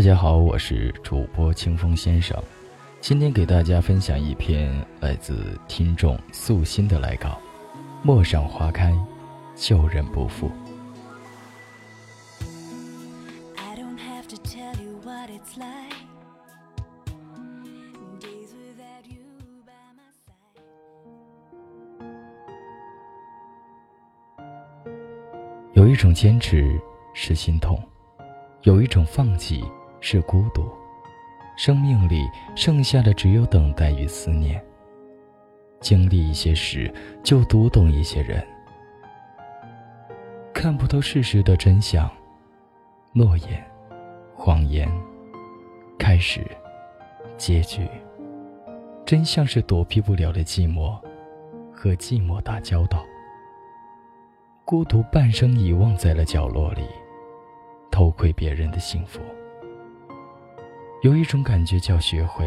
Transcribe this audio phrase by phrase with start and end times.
[0.00, 2.34] 大家好，我是主播清风先生，
[3.02, 7.38] 今天给大家分享一篇来自听众素心的来稿：
[8.02, 8.98] 陌上花开，
[9.54, 10.50] 旧人不负。
[25.74, 26.80] 有一种坚持
[27.12, 27.78] 是心痛，
[28.62, 29.62] 有一种放弃。
[30.00, 30.68] 是孤独，
[31.56, 34.62] 生命里剩下的只有等待与思念。
[35.80, 36.92] 经历一些事，
[37.22, 38.46] 就读懂一些人。
[40.52, 42.10] 看不透事实的真相，
[43.12, 43.64] 诺言、
[44.34, 44.90] 谎言、
[45.98, 46.46] 开始、
[47.38, 47.88] 结局，
[49.06, 50.98] 真相是躲避不了的寂寞，
[51.72, 53.02] 和寂寞打交道。
[54.66, 56.82] 孤独半生遗忘在了角落里，
[57.90, 59.20] 偷窥别人的幸福。
[61.02, 62.46] 有一种感觉叫学会，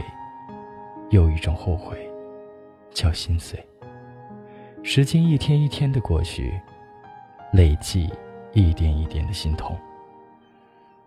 [1.09, 1.97] 有一种后悔，
[2.91, 3.59] 叫心碎。
[4.83, 6.53] 时间一天一天的过去，
[7.51, 8.07] 累计
[8.51, 9.75] 一点一点的心痛，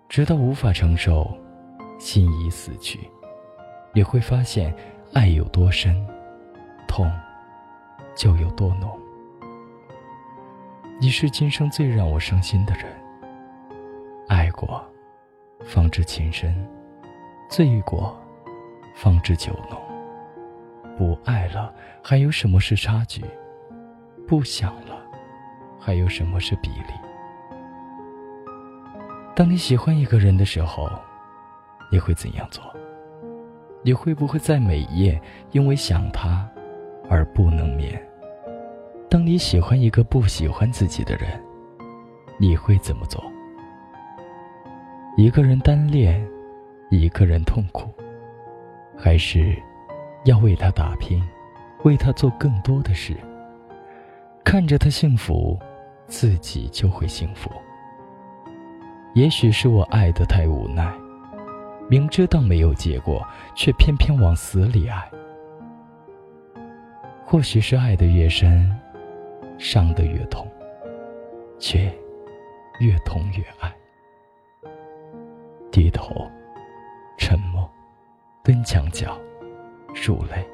[0.09, 1.33] 直到无法承受，
[2.01, 2.99] 心已死去，
[3.93, 4.75] 你会发现，
[5.13, 6.05] 爱有多深，
[6.89, 7.09] 痛
[8.17, 8.91] 就有多浓。
[10.99, 12.87] 你是今生最让我伤心的人，
[14.27, 14.85] 爱过，
[15.65, 16.53] 方知情深。
[17.49, 18.15] 醉过，
[18.95, 19.81] 方知酒浓。
[20.99, 23.23] 不爱了，还有什么是差距？
[24.27, 24.99] 不想了，
[25.79, 26.93] 还有什么是比例？
[29.35, 30.91] 当你喜欢一个人的时候，
[31.93, 32.65] 你会怎样做？
[33.83, 35.21] 你会不会在每夜
[35.53, 36.49] 因为想他
[37.09, 38.03] 而不能眠？
[39.09, 41.41] 当你喜欢一个不喜欢自己的人，
[42.39, 43.23] 你会怎么做？
[45.17, 46.29] 一个人单恋。
[46.89, 47.93] 一个人痛苦，
[48.97, 49.61] 还是
[50.25, 51.21] 要为他打拼，
[51.83, 53.17] 为他做更多的事。
[54.45, 55.59] 看着他幸福，
[56.07, 57.51] 自己就会幸福。
[59.15, 60.95] 也许是我爱的太无奈，
[61.91, 63.27] 明知道没有结果，
[63.57, 65.11] 却偏偏往死里爱。
[67.25, 68.73] 或许是爱的越深，
[69.59, 70.47] 伤的越痛，
[71.59, 71.93] 却
[72.79, 73.75] 越痛越爱。
[75.73, 76.31] 低头。
[77.29, 77.69] 沉默，
[78.45, 79.19] 蹲墙角，
[79.93, 80.49] 数泪，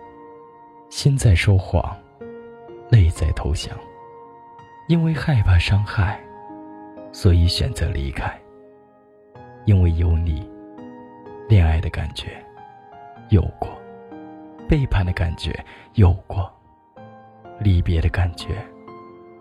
[0.88, 1.94] 心在说谎，
[2.90, 3.76] 泪在投降。
[4.88, 6.18] 因为害怕伤害，
[7.12, 8.34] 所以选择离开。
[9.66, 10.50] 因为有你，
[11.46, 12.42] 恋爱的感觉
[13.28, 13.68] 有过，
[14.66, 15.54] 背叛的感觉
[15.92, 16.50] 有过，
[17.60, 18.66] 离别的感觉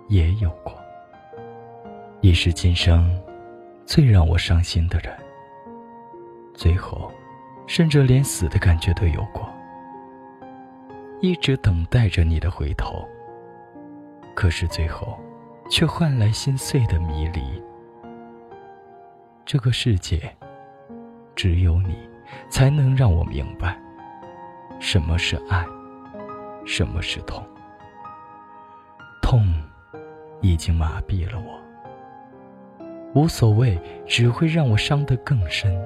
[0.10, 0.78] 也有过。
[2.20, 3.10] 你是今生
[3.86, 5.18] 最让我伤心的人。
[6.54, 7.10] 最后，
[7.68, 9.50] 甚至连死的感觉都有过。
[11.22, 13.08] 一直等待着你的回头，
[14.36, 15.20] 可是最后，
[15.70, 17.62] 却换来心碎的迷离。
[19.46, 20.36] 这个世界，
[21.36, 21.96] 只有你，
[22.50, 23.80] 才能让我明白，
[24.80, 25.66] 什么是爱，
[26.66, 27.46] 什么是痛。
[29.22, 29.48] 痛，
[30.42, 31.60] 已经麻痹了我。
[33.14, 35.80] 无所谓，只会让我伤得更深。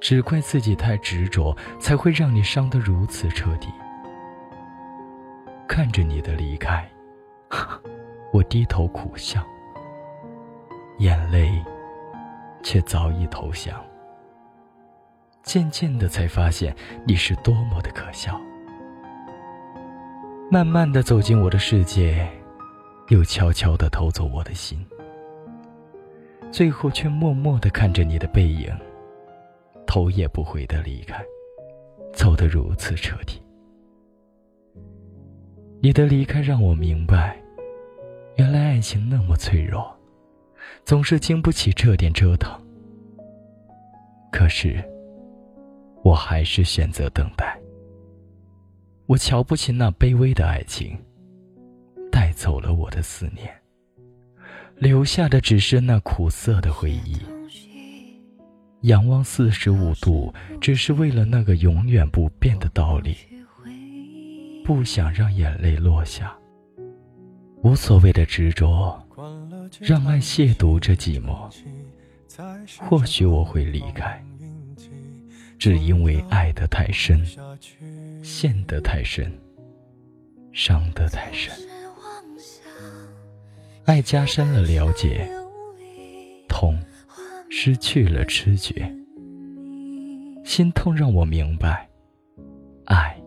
[0.00, 3.68] 只怪自己太执着，才会让你伤得如此彻底。
[5.66, 6.88] 看着你的离开，
[8.32, 9.44] 我低头苦笑，
[10.98, 11.50] 眼泪
[12.62, 13.74] 却早已投降。
[15.42, 16.74] 渐渐的才发现
[17.06, 18.38] 你是多么的可笑。
[20.50, 22.26] 慢慢的走进我的世界，
[23.08, 24.84] 又悄悄的偷走我的心，
[26.50, 28.74] 最后却默默的看着你的背影。
[29.88, 31.24] 头也不回的离开，
[32.12, 33.42] 走得如此彻底。
[35.80, 37.40] 你的离开让我明白，
[38.36, 39.90] 原来爱情那么脆弱，
[40.84, 42.52] 总是经不起这点折腾。
[44.30, 44.84] 可是，
[46.04, 47.58] 我还是选择等待。
[49.06, 50.98] 我瞧不起那卑微的爱情，
[52.12, 53.50] 带走了我的思念，
[54.76, 57.16] 留下的只是那苦涩的回忆。
[58.82, 63.16] 仰望四十五度，只是为了那个永远不变的道理。
[64.64, 66.36] 不想让眼泪落下，
[67.62, 69.02] 无所谓的执着，
[69.80, 71.50] 让爱亵渎这寂寞。
[72.78, 74.22] 或许我会离开，
[75.58, 77.26] 只因为爱得太深，
[78.22, 79.32] 陷得太深，
[80.52, 81.52] 伤得太深。
[83.86, 85.28] 爱加深了了解，
[86.46, 86.78] 痛。
[87.60, 88.88] 失去了知觉，
[90.44, 91.88] 心痛让我明白，
[92.84, 93.20] 爱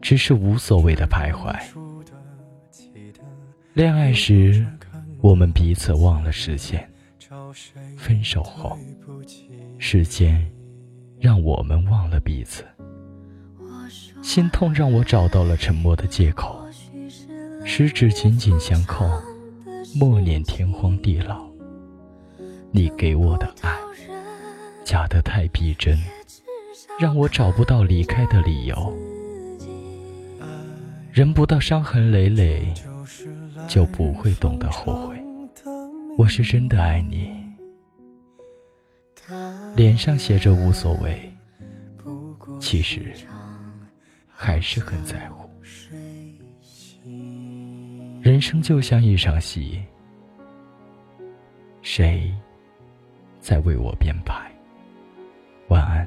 [0.00, 1.54] 只是无所谓的徘徊。
[3.74, 4.66] 恋爱时，
[5.20, 6.80] 我们彼此忘了时间；
[7.98, 8.78] 分手后，
[9.78, 10.50] 时间
[11.18, 12.64] 让我们忘了彼此。
[14.22, 16.66] 心痛让我找到了沉默的借口，
[17.66, 19.04] 十指紧紧相扣，
[19.94, 21.49] 默念天荒地老。
[22.72, 23.76] 你给我的爱，
[24.84, 25.98] 假得太逼真，
[26.98, 28.96] 让我找不到离开的理由。
[31.12, 32.72] 人不到伤痕累累，
[33.68, 35.20] 就不会懂得后悔。
[36.16, 37.32] 我是真的爱你，
[39.74, 41.32] 脸上写着无所谓，
[42.60, 43.12] 其实。
[44.42, 45.50] 还是很在乎。
[48.22, 49.78] 人生就像一场戏，
[51.82, 52.34] 谁
[53.40, 54.50] 在为我编排？
[55.68, 56.06] 晚安。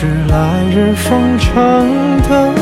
[0.00, 1.52] 是来日方长
[2.22, 2.59] 的